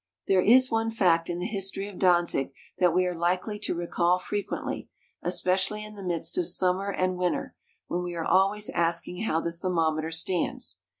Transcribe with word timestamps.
There 0.25 0.41
is 0.41 0.71
one 0.71 0.89
fact 0.89 1.29
in 1.29 1.37
the 1.37 1.45
history 1.45 1.87
of 1.87 1.99
Danzig 1.99 2.51
that 2.79 2.91
we 2.91 3.05
are 3.05 3.13
likely 3.13 3.59
to 3.59 3.75
recall 3.75 4.17
frequently, 4.17 4.89
especially 5.21 5.85
in 5.85 5.93
the 5.93 6.01
midst 6.01 6.39
of 6.39 6.47
summer 6.47 6.91
and 6.91 7.17
winter, 7.19 7.53
when 7.85 8.01
we 8.01 8.15
are 8.15 8.25
always 8.25 8.71
asking 8.71 9.21
how 9.25 9.41
the 9.41 9.51
thermometer 9.51 10.09
stands. 10.09 10.79